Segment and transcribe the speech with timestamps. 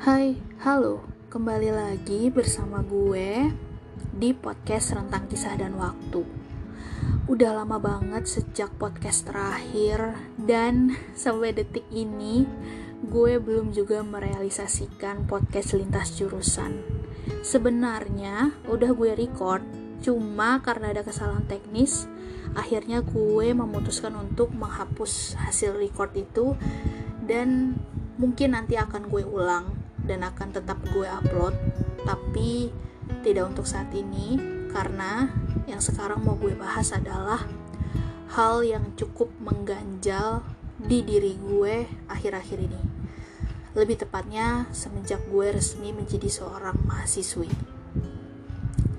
[0.00, 0.32] Hai,
[0.64, 3.52] halo, kembali lagi bersama gue
[4.16, 6.24] di podcast Rentang Kisah dan Waktu.
[7.28, 12.48] Udah lama banget sejak podcast terakhir dan sampai detik ini
[13.12, 16.80] gue belum juga merealisasikan podcast lintas jurusan.
[17.44, 19.60] Sebenarnya udah gue record,
[20.00, 22.08] cuma karena ada kesalahan teknis,
[22.56, 26.56] akhirnya gue memutuskan untuk menghapus hasil record itu
[27.28, 27.76] dan
[28.16, 29.79] mungkin nanti akan gue ulang
[30.10, 31.54] dan akan tetap gue upload
[32.02, 32.74] tapi
[33.22, 34.34] tidak untuk saat ini
[34.74, 35.30] karena
[35.70, 37.46] yang sekarang mau gue bahas adalah
[38.34, 40.42] hal yang cukup mengganjal
[40.80, 42.82] di diri gue akhir-akhir ini.
[43.74, 47.50] Lebih tepatnya semenjak gue resmi menjadi seorang mahasiswi.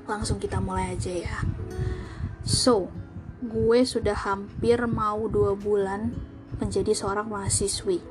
[0.06, 1.38] Langsung kita mulai aja ya.
[2.44, 2.92] So
[3.42, 6.14] gue sudah hampir mau dua bulan
[6.60, 8.04] menjadi seorang mahasiswi.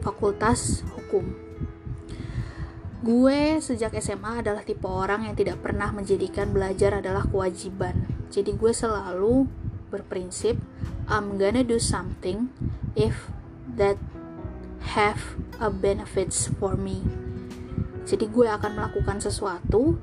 [0.00, 1.49] Fakultas Hukum.
[3.00, 8.04] Gue sejak SMA adalah tipe orang yang tidak pernah menjadikan belajar adalah kewajiban.
[8.28, 9.48] Jadi gue selalu
[9.88, 10.60] berprinsip
[11.08, 12.52] I'm gonna do something
[12.92, 13.32] if
[13.80, 13.96] that
[14.92, 17.00] have a benefits for me.
[18.04, 19.96] Jadi gue akan melakukan sesuatu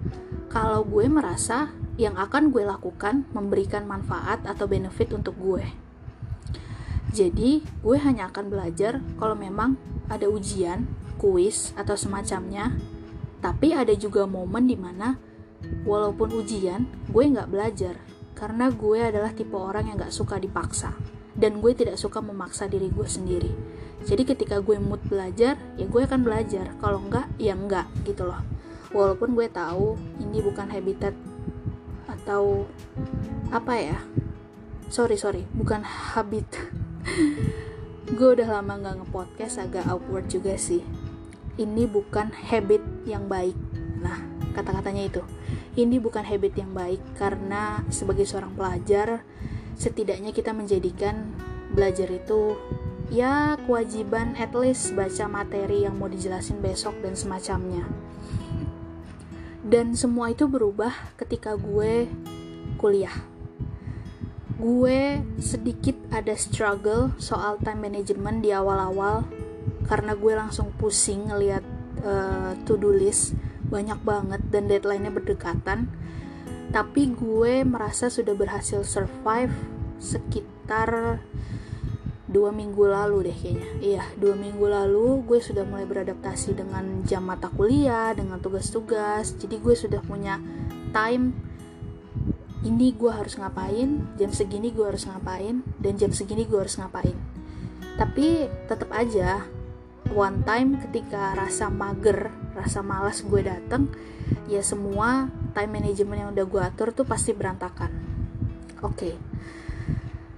[0.49, 1.69] kalau gue merasa
[2.01, 5.65] yang akan gue lakukan memberikan manfaat atau benefit untuk gue.
[7.07, 10.85] Jadi, gue hanya akan belajar kalau memang ada ujian,
[11.17, 12.77] kuis, atau semacamnya.
[13.41, 15.17] Tapi ada juga momen di mana,
[15.83, 17.97] walaupun ujian, gue nggak belajar.
[18.37, 20.93] Karena gue adalah tipe orang yang nggak suka dipaksa.
[21.37, 23.51] Dan gue tidak suka memaksa diri gue sendiri.
[24.05, 26.73] Jadi ketika gue mood belajar, ya gue akan belajar.
[26.77, 28.41] Kalau enggak, ya enggak gitu loh.
[28.93, 31.13] Walaupun gue tahu ini bukan habitat
[32.27, 32.67] atau
[33.55, 33.99] apa ya
[34.91, 36.43] sorry sorry bukan habit
[38.17, 40.83] gue udah lama gak nge-podcast agak awkward juga sih
[41.57, 43.57] ini bukan habit yang baik.
[44.01, 44.21] Nah
[44.53, 45.21] kata-katanya itu.
[45.77, 49.21] Ini bukan habit yang baik karena sebagai seorang pelajar
[49.77, 51.29] setidaknya kita menjadikan
[51.69, 52.57] belajar itu
[53.13, 57.85] ya kewajiban at least baca materi yang mau dijelasin besok dan semacamnya.
[59.67, 62.07] Dan semua itu berubah ketika gue
[62.79, 63.13] kuliah.
[64.57, 69.21] Gue sedikit ada struggle soal time management di awal-awal
[69.87, 71.63] karena gue langsung pusing ngelihat
[72.03, 73.33] uh, to-do list
[73.67, 75.91] banyak banget dan deadline-nya berdekatan.
[76.67, 79.51] Tapi gue merasa sudah berhasil survive
[79.97, 81.19] sekitar
[82.27, 83.69] dua minggu lalu deh kayaknya.
[83.79, 89.35] Iya dua minggu lalu gue sudah mulai beradaptasi dengan jam mata kuliah dengan tugas-tugas.
[89.39, 90.39] Jadi gue sudah punya
[90.91, 91.31] time
[92.67, 97.15] ini gue harus ngapain jam segini gue harus ngapain dan jam segini gue harus ngapain.
[97.95, 99.47] Tapi tetap aja
[100.13, 103.91] one time ketika rasa mager rasa malas gue dateng
[104.49, 107.91] ya semua time management yang udah gue atur tuh pasti berantakan.
[108.83, 108.93] Oke.
[108.93, 109.15] Okay.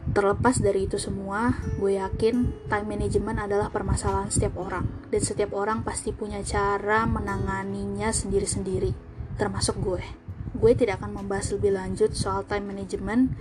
[0.10, 4.90] terlepas dari itu semua gue yakin time management adalah permasalahan setiap orang.
[5.14, 8.90] Dan setiap orang pasti punya cara menanganinya sendiri-sendiri
[9.38, 10.02] termasuk gue.
[10.58, 13.38] Gue tidak akan membahas lebih lanjut soal time management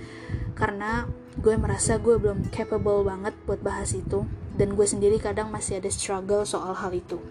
[0.55, 1.09] karena
[1.41, 5.86] gue merasa gue belum capable banget buat bahas itu dan gue sendiri kadang masih ada
[5.88, 7.22] struggle soal hal itu.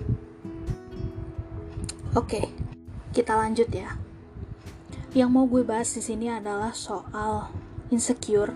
[2.15, 2.49] Oke,
[3.11, 3.99] kita lanjut ya.
[5.11, 7.51] Yang mau gue bahas di sini adalah soal
[7.91, 8.55] insecure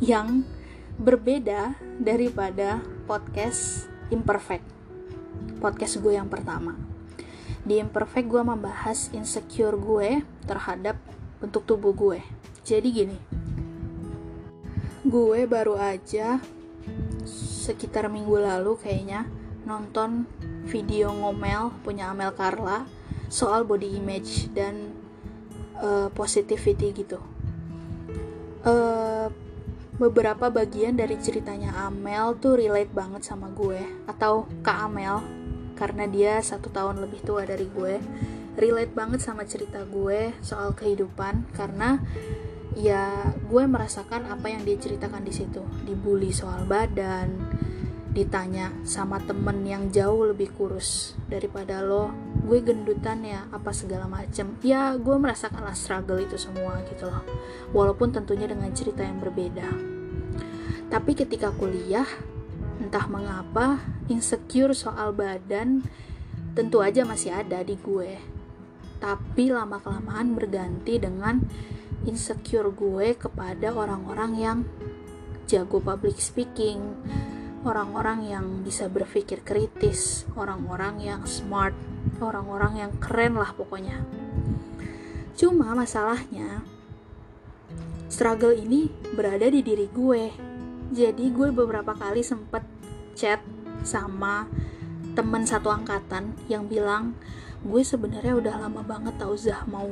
[0.00, 0.42] yang
[0.96, 4.64] berbeda daripada podcast imperfect.
[5.60, 6.96] Podcast gue yang pertama
[7.66, 10.94] di Imperfect gue membahas insecure gue terhadap
[11.42, 12.22] bentuk tubuh gue.
[12.62, 13.18] Jadi gini,
[15.02, 16.38] gue baru aja
[17.66, 19.26] sekitar minggu lalu kayaknya
[19.66, 20.30] nonton
[20.70, 22.86] video ngomel punya Amel Carla
[23.26, 24.94] soal body image dan
[25.82, 27.18] uh, positivity gitu.
[28.62, 29.30] Uh,
[29.98, 35.24] beberapa bagian dari ceritanya Amel tuh relate banget sama gue atau Kak Amel
[35.74, 38.00] karena dia satu tahun lebih tua dari gue
[38.60, 42.00] relate banget sama cerita gue soal kehidupan karena
[42.76, 47.55] ya gue merasakan apa yang dia ceritakan di situ dibully soal badan
[48.16, 52.08] ditanya sama temen yang jauh lebih kurus daripada lo
[52.48, 54.56] gue gendutan ya apa segala macem?
[54.64, 57.20] Ya gue merasakan lah struggle itu semua gitu loh.
[57.76, 59.68] Walaupun tentunya dengan cerita yang berbeda.
[60.88, 62.08] Tapi ketika kuliah
[62.76, 63.80] Entah mengapa,
[64.12, 65.80] insecure soal badan
[66.52, 68.20] tentu aja masih ada di gue.
[69.00, 71.40] Tapi lama-kelamaan berganti dengan
[72.04, 74.58] insecure gue kepada orang-orang yang
[75.48, 76.94] jago public speaking,
[77.66, 81.74] orang-orang yang bisa berpikir kritis, orang-orang yang smart,
[82.22, 84.06] orang-orang yang keren lah pokoknya.
[85.34, 86.62] Cuma masalahnya,
[88.06, 90.30] struggle ini berada di diri gue.
[90.94, 92.62] Jadi gue beberapa kali sempet
[93.18, 93.42] chat
[93.82, 94.46] sama
[95.18, 97.18] temen satu angkatan yang bilang
[97.66, 99.88] gue sebenarnya udah lama banget tau Zah mau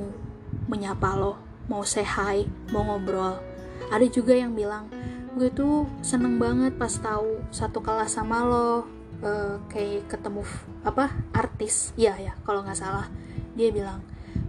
[0.71, 1.37] menyapa lo,
[1.67, 3.43] mau say hi, mau ngobrol.
[3.91, 4.87] Ada juga yang bilang
[5.34, 8.86] gue tuh seneng banget pas tahu satu kelas sama lo,
[9.26, 10.46] uh, kayak ketemu
[10.86, 13.10] apa artis, iya ya kalau nggak salah.
[13.58, 13.98] Dia bilang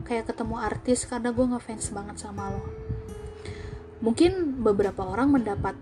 [0.06, 2.62] kayak ketemu artis karena gue ngefans banget sama lo.
[4.06, 5.74] Mungkin beberapa orang mendapat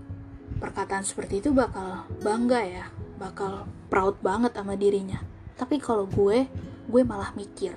[0.63, 2.85] perkataan seperti itu bakal bangga ya
[3.19, 5.19] bakal proud banget sama dirinya.
[5.59, 6.47] Tapi kalau gue
[6.87, 7.75] gue malah mikir.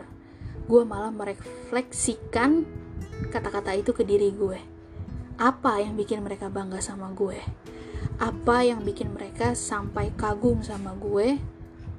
[0.66, 2.66] Gue malah merefleksikan
[3.34, 4.75] kata-kata itu ke diri gue
[5.36, 7.40] apa yang bikin mereka bangga sama gue
[8.16, 11.36] apa yang bikin mereka sampai kagum sama gue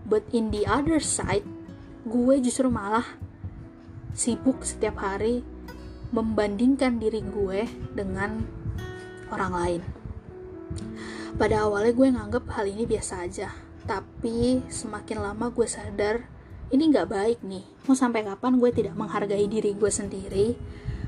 [0.10, 1.46] but in the other side
[2.08, 3.06] gue justru malah
[4.18, 5.46] sibuk setiap hari
[6.10, 8.40] membandingkan diri gue dengan
[9.30, 9.82] orang lain.
[11.38, 13.52] Pada awalnya gue nganggep hal ini biasa aja,
[13.84, 16.26] tapi semakin lama gue sadar
[16.72, 17.64] ini nggak baik nih.
[17.86, 20.48] Mau sampai kapan gue tidak menghargai diri gue sendiri?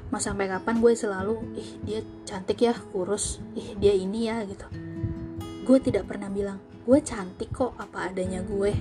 [0.09, 4.65] Mau sampai kapan gue selalu, ih dia cantik ya, kurus, ih dia ini ya gitu.
[5.61, 6.57] Gue tidak pernah bilang,
[6.89, 8.73] gue cantik kok apa adanya gue.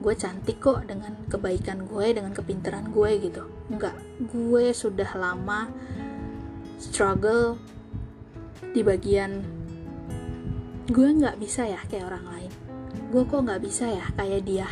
[0.00, 3.42] Gue cantik kok dengan kebaikan gue dengan kepintaran gue gitu.
[3.66, 3.98] Enggak.
[4.30, 5.68] Gue sudah lama
[6.80, 7.60] struggle
[8.70, 9.42] di bagian
[10.90, 12.52] gue nggak bisa ya kayak orang lain.
[13.10, 14.70] Gue kok nggak bisa ya kayak dia.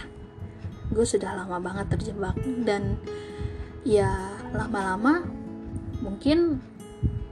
[0.89, 2.97] Gue sudah lama banget terjebak dan
[3.85, 5.38] ya lama-lama
[6.03, 6.63] mungkin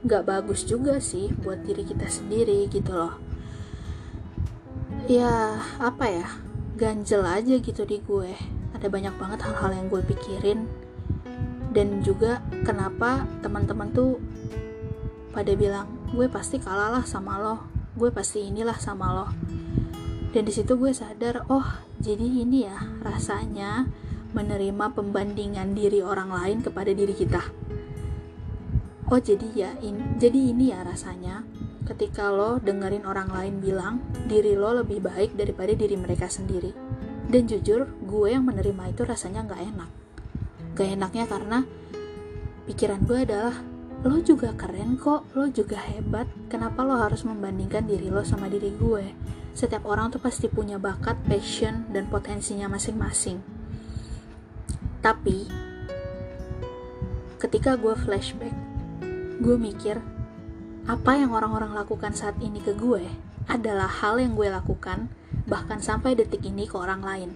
[0.07, 3.19] nggak bagus juga sih buat diri kita sendiri gitu loh.
[5.11, 6.29] Ya apa ya?
[6.79, 8.35] Ganjel aja gitu di gue.
[8.71, 10.71] Ada banyak banget hal-hal yang gue pikirin.
[11.75, 14.23] Dan juga kenapa teman-teman tuh
[15.35, 17.67] pada bilang gue pasti kalah lah sama lo.
[17.99, 19.27] Gue pasti inilah sama lo.
[20.31, 21.67] Dan di situ gue sadar oh
[21.99, 23.89] jadi ini ya rasanya
[24.37, 27.66] menerima pembandingan diri orang lain kepada diri kita
[29.11, 31.47] oh jadi ya in, jadi ini ya rasanya
[31.87, 36.75] ketika lo dengerin orang lain bilang diri lo lebih baik daripada diri mereka sendiri.
[37.26, 39.91] Dan jujur, gue yang menerima itu rasanya gak enak.
[40.79, 41.58] Gak enaknya karena
[42.70, 43.55] pikiran gue adalah
[44.06, 46.31] lo juga keren kok, lo juga hebat.
[46.47, 49.14] Kenapa lo harus membandingkan diri lo sama diri gue?
[49.56, 53.41] Setiap orang tuh pasti punya bakat, passion, dan potensinya masing-masing.
[55.03, 55.49] Tapi,
[57.41, 58.55] ketika gue flashback,
[59.46, 60.02] gue mikir
[60.90, 63.06] apa yang orang-orang lakukan saat ini ke gue
[63.46, 65.06] adalah hal yang gue lakukan
[65.46, 67.31] bahkan sampai detik ini ke orang lain.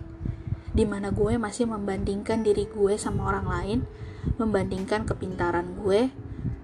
[0.75, 3.79] Di mana gue masih membandingkan diri gue sama orang lain
[4.43, 6.11] membandingkan kepintaran gue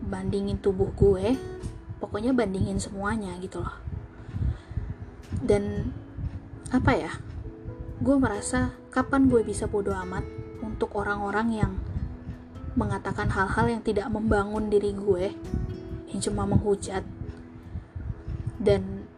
[0.03, 1.39] bandingin tubuh gue
[2.03, 3.79] pokoknya bandingin semuanya gitu loh.
[5.31, 5.95] Dan
[6.75, 7.23] apa ya?
[8.03, 10.27] Gue merasa kapan gue bisa bodoh amat
[10.67, 11.73] untuk orang-orang yang
[12.77, 15.33] mengatakan hal-hal yang tidak membangun diri gue
[16.13, 17.03] yang cuma menghujat.
[18.57, 19.09] Dan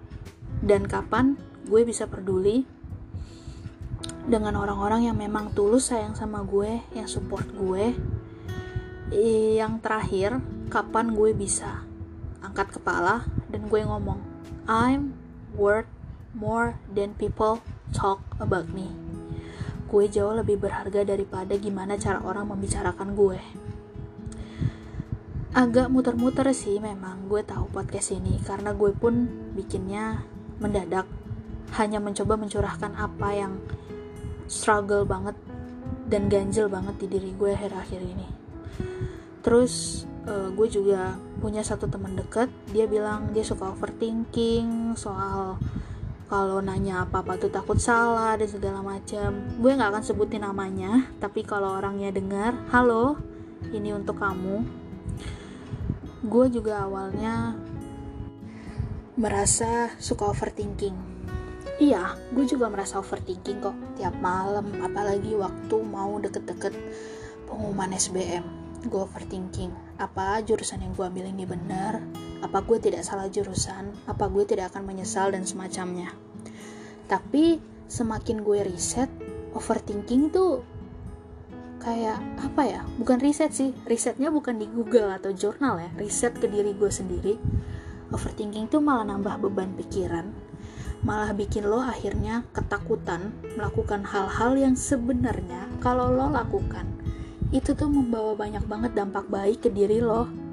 [0.59, 2.67] dan kapan gue bisa peduli
[4.27, 7.95] dengan orang-orang yang memang tulus sayang sama gue yang support gue?
[9.59, 10.31] Yang terakhir
[10.69, 11.83] kapan gue bisa
[12.45, 14.21] angkat kepala dan gue ngomong
[14.69, 15.17] I'm
[15.57, 15.89] worth
[16.37, 19.08] more than people talk about me
[19.89, 23.41] gue jauh lebih berharga daripada gimana cara orang membicarakan gue.
[25.57, 29.27] Agak muter-muter sih memang gue tahu podcast ini karena gue pun
[29.57, 30.23] bikinnya
[30.61, 31.09] mendadak.
[31.77, 33.61] Hanya mencoba mencurahkan apa yang
[34.49, 35.37] struggle banget
[36.09, 38.29] dan ganjel banget di diri gue akhir-akhir ini.
[39.41, 45.57] Terus uh, gue juga punya satu teman deket dia bilang dia suka overthinking soal
[46.29, 51.41] kalau nanya apa-apa tuh takut salah dan segala macam gue nggak akan sebutin namanya tapi
[51.43, 53.17] kalau orangnya dengar halo
[53.73, 54.63] ini untuk kamu.
[56.29, 57.57] Gue juga awalnya
[59.19, 60.95] merasa suka overthinking.
[61.81, 66.77] Iya gue juga merasa overthinking kok tiap malam apalagi waktu mau deket-deket
[67.49, 71.99] pengumuman SBM gue overthinking apa jurusan yang gue ambil ini benar
[72.39, 73.91] apa gue tidak salah jurusan?
[74.07, 76.15] Apa gue tidak akan menyesal dan semacamnya?
[77.11, 77.59] Tapi
[77.91, 79.11] semakin gue riset
[79.57, 80.63] overthinking tuh
[81.83, 82.81] kayak apa ya?
[83.01, 83.75] Bukan riset sih.
[83.91, 85.91] Risetnya bukan di Google atau jurnal ya.
[85.99, 87.35] Riset ke diri gue sendiri.
[88.15, 90.31] Overthinking tuh malah nambah beban pikiran.
[91.03, 96.87] Malah bikin lo akhirnya ketakutan melakukan hal-hal yang sebenarnya kalau lo lakukan.
[97.51, 100.48] Itu tuh membawa banyak banget dampak baik ke diri lo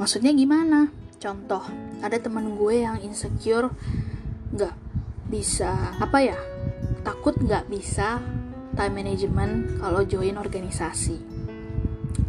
[0.00, 0.88] maksudnya gimana?
[1.20, 1.60] Contoh
[2.00, 3.68] ada temen gue yang insecure
[4.56, 4.72] nggak
[5.28, 6.38] bisa apa ya
[7.04, 8.18] takut nggak bisa
[8.72, 11.20] time management kalau join organisasi.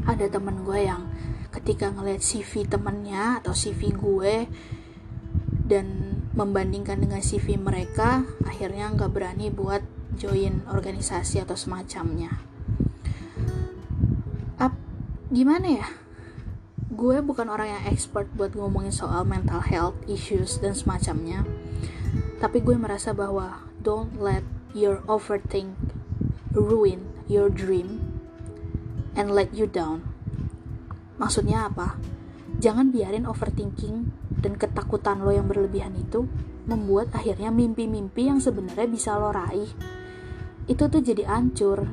[0.03, 1.07] Ada temen gue yang
[1.55, 4.35] ketika ngeliat CV temennya atau CV gue
[5.71, 9.79] dan membandingkan dengan CV mereka akhirnya nggak berani buat
[10.19, 12.35] join organisasi atau semacamnya.
[14.59, 14.75] Ap,
[15.31, 15.87] gimana ya
[17.01, 21.41] gue bukan orang yang expert buat ngomongin soal mental health issues dan semacamnya
[22.37, 24.45] tapi gue merasa bahwa don't let
[24.77, 25.73] your overthink
[26.53, 28.03] ruin your dream
[29.15, 30.03] and let you down.
[31.15, 31.95] Maksudnya apa?
[32.59, 36.27] Jangan biarin overthinking dan ketakutan lo yang berlebihan itu
[36.67, 39.69] membuat akhirnya mimpi-mimpi yang sebenarnya bisa lo raih
[40.69, 41.89] itu tuh jadi hancur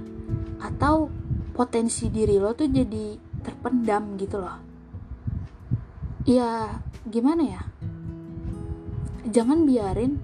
[0.61, 1.09] atau
[1.57, 4.67] potensi diri lo tuh jadi terpendam gitu loh.
[6.28, 7.62] Ya, gimana ya?
[9.25, 10.20] Jangan biarin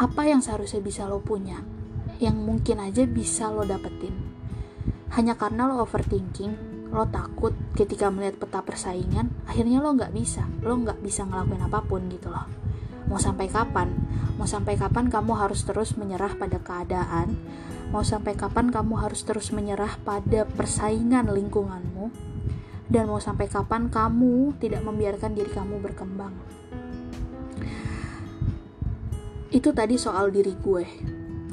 [0.00, 1.60] apa yang seharusnya bisa lo punya
[2.16, 4.16] yang mungkin aja bisa lo dapetin.
[5.12, 6.48] Hanya karena lo overthinking
[6.96, 11.84] lo takut ketika melihat peta persaingan akhirnya lo nggak bisa lo nggak bisa ngelakuin apa
[11.84, 12.48] pun gitu loh.
[13.12, 13.92] Mau sampai kapan?
[14.40, 17.36] Mau sampai kapan kamu harus terus menyerah pada keadaan?
[17.92, 22.31] Mau sampai kapan kamu harus terus menyerah pada persaingan lingkunganmu
[22.92, 26.36] dan mau sampai kapan kamu tidak membiarkan diri kamu berkembang
[29.52, 30.86] itu tadi soal diri gue.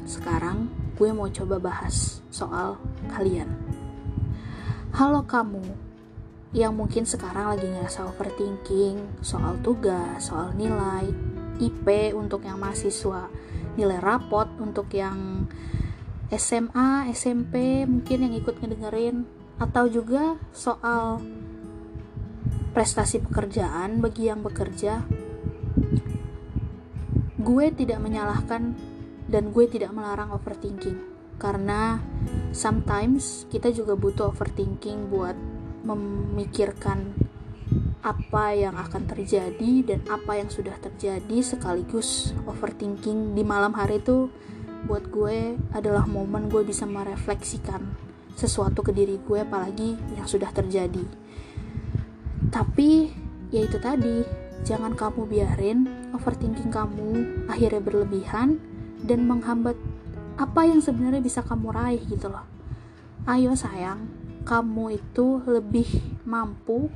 [0.08, 2.80] Sekarang gue mau coba bahas soal
[3.12, 3.52] kalian.
[4.96, 5.60] Halo kamu
[6.56, 11.12] yang mungkin sekarang lagi ngerasa overthinking soal tugas, soal nilai,
[11.60, 13.28] IP untuk yang mahasiswa,
[13.76, 15.44] nilai rapot untuk yang
[16.32, 19.28] SMA, SMP mungkin yang ikut ngedengerin
[19.60, 21.20] atau juga soal
[22.72, 25.04] prestasi pekerjaan bagi yang bekerja.
[27.36, 28.72] Gue tidak menyalahkan
[29.28, 30.96] dan gue tidak melarang overthinking.
[31.36, 32.00] Karena
[32.56, 35.36] sometimes kita juga butuh overthinking buat
[35.84, 37.16] memikirkan
[38.00, 43.36] apa yang akan terjadi dan apa yang sudah terjadi sekaligus overthinking.
[43.36, 44.32] Di malam hari itu
[44.88, 48.09] buat gue adalah momen gue bisa merefleksikan
[48.40, 51.04] sesuatu ke diri gue apalagi yang sudah terjadi
[52.48, 53.12] tapi
[53.52, 54.24] ya itu tadi
[54.64, 55.84] jangan kamu biarin
[56.16, 58.56] overthinking kamu akhirnya berlebihan
[59.04, 59.76] dan menghambat
[60.40, 62.44] apa yang sebenarnya bisa kamu raih gitu loh.
[63.28, 64.08] Ayo sayang,
[64.48, 65.88] kamu itu lebih
[66.24, 66.88] mampu,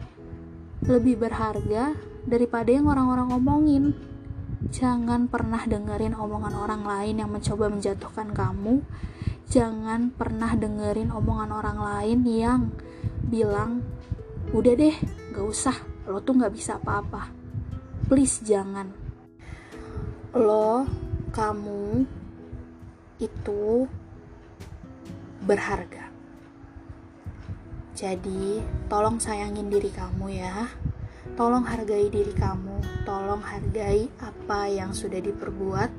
[0.80, 1.92] lebih berharga
[2.24, 3.84] daripada yang orang-orang omongin.
[4.72, 8.80] Jangan pernah dengerin omongan orang lain yang mencoba menjatuhkan kamu.
[9.50, 12.62] Jangan pernah dengerin omongan orang lain yang
[13.28, 13.84] bilang,
[14.56, 14.96] udah deh,
[15.36, 15.76] gak usah,
[16.08, 17.28] lo tuh gak bisa apa-apa.
[18.08, 18.92] Please jangan.
[20.32, 20.88] Lo
[21.32, 22.08] kamu
[23.20, 23.88] itu
[25.44, 26.08] berharga.
[27.94, 28.58] Jadi
[28.90, 30.66] tolong sayangin diri kamu ya.
[31.38, 33.06] Tolong hargai diri kamu.
[33.06, 35.90] Tolong hargai apa yang sudah diperbuat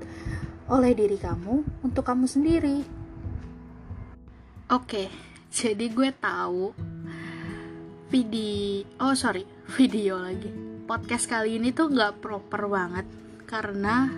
[0.66, 2.95] oleh diri kamu untuk kamu sendiri
[4.70, 5.10] oke
[5.50, 6.74] jadi gue tahu
[8.10, 9.46] video oh sorry
[9.78, 10.50] video lagi
[10.86, 13.06] podcast kali ini tuh nggak proper banget
[13.46, 14.10] karena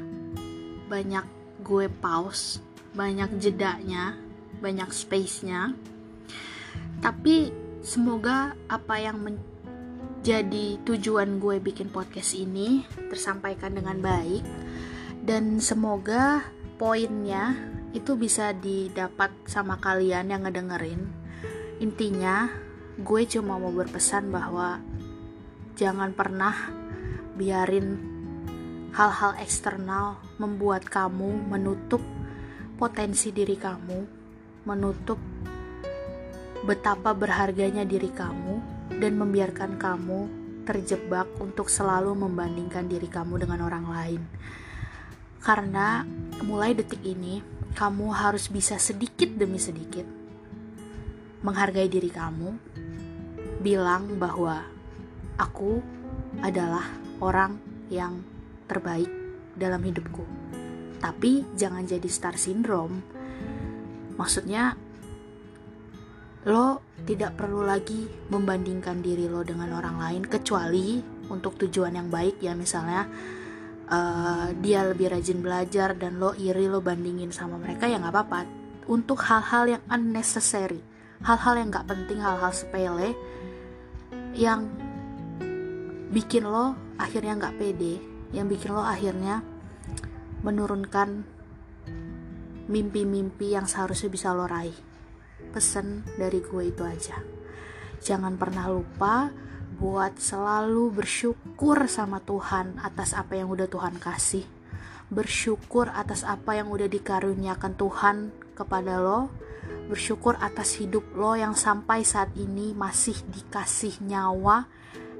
[0.87, 1.37] banyak
[1.67, 2.63] gue pause,
[2.95, 4.15] banyak jedanya,
[4.63, 5.75] banyak space-nya.
[7.03, 7.51] Tapi
[7.83, 14.43] semoga apa yang menjadi tujuan gue bikin podcast ini tersampaikan dengan baik
[15.27, 16.43] dan semoga
[16.79, 17.55] poinnya
[17.95, 21.07] itu bisa didapat sama kalian yang ngedengerin.
[21.79, 22.49] Intinya,
[22.97, 24.81] gue cuma mau berpesan bahwa
[25.77, 26.73] Jangan pernah
[27.37, 28.01] biarin
[28.97, 32.01] hal-hal eksternal membuat kamu menutup
[32.81, 33.99] potensi diri kamu,
[34.65, 35.21] menutup
[36.65, 38.57] betapa berharganya diri kamu,
[38.97, 40.19] dan membiarkan kamu
[40.65, 44.21] terjebak untuk selalu membandingkan diri kamu dengan orang lain.
[45.45, 46.01] Karena
[46.41, 47.37] mulai detik ini,
[47.77, 50.17] kamu harus bisa sedikit demi sedikit
[51.45, 52.57] menghargai diri kamu,
[53.61, 54.65] bilang bahwa
[55.37, 55.81] aku
[56.41, 56.85] adalah
[57.21, 57.61] orang
[57.93, 58.19] yang
[58.65, 59.09] terbaik
[59.53, 60.25] dalam hidupku.
[60.97, 63.05] Tapi jangan jadi star syndrome.
[64.17, 64.73] Maksudnya
[66.49, 70.97] lo tidak perlu lagi membandingkan diri lo dengan orang lain kecuali
[71.29, 73.03] untuk tujuan yang baik ya misalnya
[73.89, 78.41] uh, dia lebih rajin belajar dan lo iri lo bandingin sama mereka ya nggak apa-apa.
[78.87, 80.79] Untuk hal-hal yang unnecessary
[81.25, 83.17] hal-hal yang nggak penting hal-hal sepele
[84.37, 84.69] yang
[86.13, 87.97] bikin lo akhirnya nggak pede
[88.33, 89.41] yang bikin lo akhirnya
[90.45, 91.25] menurunkan
[92.67, 94.75] mimpi-mimpi yang seharusnya bisa lo raih.
[95.55, 97.15] Pesen dari gue itu aja.
[98.03, 99.31] Jangan pernah lupa
[99.77, 104.41] buat selalu bersyukur sama Tuhan atas apa yang udah Tuhan kasih.
[105.13, 108.17] Bersyukur atas apa yang udah dikaruniakan Tuhan
[108.57, 109.29] kepada lo.
[109.87, 114.65] Bersyukur atas hidup lo yang sampai saat ini masih dikasih nyawa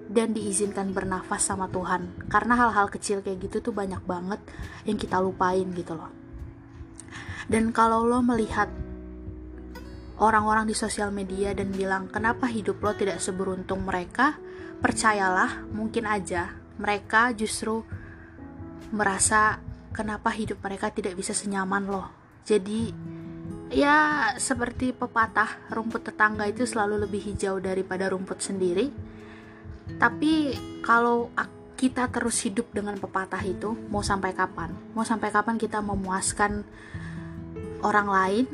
[0.10, 2.28] dan diizinkan bernafas sama Tuhan.
[2.28, 4.42] Karena hal-hal kecil kayak gitu tuh banyak banget
[4.90, 6.10] yang kita lupain gitu loh.
[7.48, 8.68] Dan kalau lo melihat
[10.18, 14.36] orang-orang di sosial media dan bilang kenapa hidup lo tidak seberuntung mereka,
[14.78, 17.82] percayalah mungkin aja mereka justru
[18.94, 19.60] merasa
[19.92, 22.08] kenapa hidup mereka tidak bisa senyaman loh.
[22.46, 22.94] Jadi
[23.74, 28.94] ya seperti pepatah rumput tetangga itu selalu lebih hijau daripada rumput sendiri.
[29.98, 30.54] Tapi
[30.86, 31.34] kalau
[31.78, 34.72] kita terus hidup dengan pepatah itu mau sampai kapan?
[34.94, 36.64] Mau sampai kapan kita memuaskan
[37.82, 38.46] orang lain?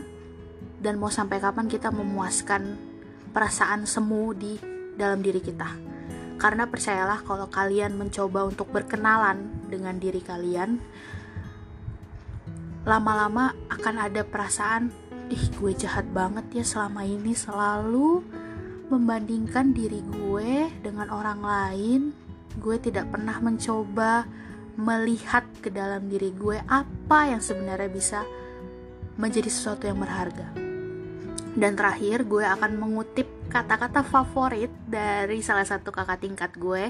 [0.83, 2.75] Dan mau sampai kapan kita memuaskan
[3.31, 4.59] perasaan semu di
[4.99, 5.92] dalam diri kita
[6.43, 10.75] karena percayalah kalau kalian mencoba untuk berkenalan dengan diri kalian,
[12.83, 14.91] lama-lama akan ada perasaan,
[15.31, 18.19] ih gue jahat banget ya selama ini selalu
[18.91, 22.01] membandingkan diri gue dengan orang lain.
[22.59, 24.27] Gue tidak pernah mencoba
[24.75, 28.19] melihat ke dalam diri gue apa yang sebenarnya bisa
[29.15, 30.62] menjadi sesuatu yang berharga.
[31.53, 36.89] Dan terakhir, gue akan mengutip kata-kata favorit dari salah satu kakak tingkat gue.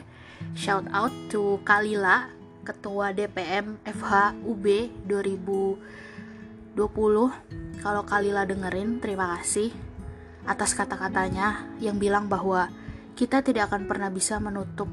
[0.55, 2.31] Shout out to Kalila,
[2.63, 4.65] ketua DPM FH UB
[5.03, 6.79] 2020.
[7.83, 9.75] Kalau Kalila dengerin, terima kasih
[10.47, 12.71] atas kata-katanya yang bilang bahwa
[13.19, 14.87] kita tidak akan pernah bisa menutup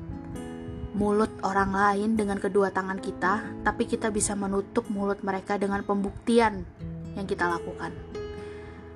[0.99, 6.67] mulut orang lain dengan kedua tangan kita, tapi kita bisa menutup mulut mereka dengan pembuktian
[7.15, 8.20] yang kita lakukan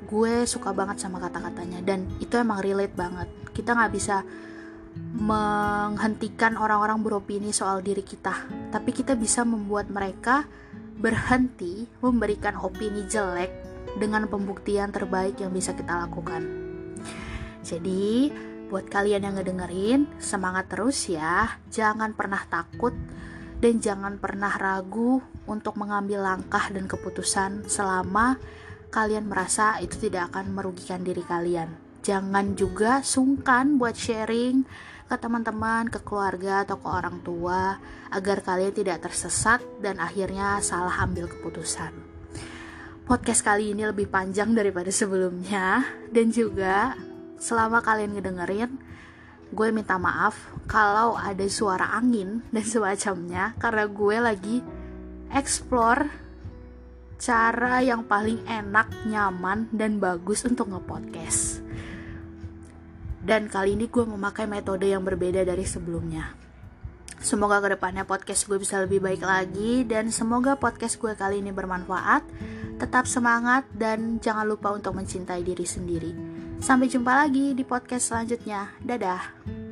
[0.07, 3.29] gue suka banget sama kata-katanya dan itu emang relate banget.
[3.51, 4.23] Kita nggak bisa
[4.95, 10.47] menghentikan orang-orang beropini soal diri kita tapi kita bisa membuat mereka
[10.95, 13.51] berhenti memberikan opini jelek
[13.99, 16.47] dengan pembuktian terbaik yang bisa kita lakukan.
[17.65, 18.31] Jadi
[18.69, 21.59] buat kalian yang ngedengerin semangat terus ya.
[21.71, 22.95] Jangan pernah takut
[23.63, 28.37] dan jangan pernah ragu untuk mengambil langkah dan keputusan selama
[28.95, 31.75] kalian merasa itu tidak akan merugikan diri kalian.
[32.07, 34.63] Jangan juga sungkan buat sharing
[35.11, 37.83] ke teman-teman, ke keluarga, atau ke orang tua
[38.15, 41.91] agar kalian tidak tersesat dan akhirnya salah ambil keputusan.
[43.05, 46.95] Podcast kali ini lebih panjang daripada sebelumnya dan juga
[47.37, 48.73] selama kalian ngedengerin
[49.53, 54.57] gue minta maaf kalau ada suara angin dan semacamnya karena gue lagi
[55.37, 56.24] explore
[57.19, 61.65] cara yang paling enak, nyaman, dan bagus untuk nge-podcast.
[63.25, 66.37] Dan kali ini gue memakai metode yang berbeda dari sebelumnya.
[67.25, 71.57] Semoga ke depannya podcast gue bisa lebih baik lagi dan semoga podcast gue kali ini
[71.57, 72.21] bermanfaat.
[72.77, 76.13] Tetap semangat dan jangan lupa untuk mencintai diri sendiri.
[76.61, 78.77] Sampai jumpa lagi di podcast selanjutnya.
[78.85, 79.64] Dadah.